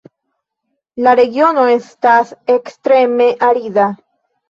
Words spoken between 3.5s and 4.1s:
arida.